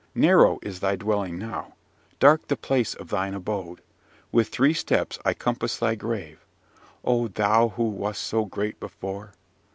"Narrow 0.15 0.57
is 0.63 0.79
thy 0.79 0.95
dwelling 0.95 1.37
now! 1.37 1.75
dark 2.17 2.47
the 2.47 2.57
place 2.57 2.95
of 2.95 3.09
thine 3.09 3.35
abode! 3.35 3.81
With 4.31 4.47
three 4.47 4.73
steps 4.73 5.19
I 5.23 5.35
compass 5.35 5.77
thy 5.77 5.93
grave, 5.93 6.43
O 7.05 7.27
thou 7.27 7.67
who 7.75 7.87
wast 7.87 8.23
so 8.23 8.45
great 8.45 8.79
before! 8.79 9.33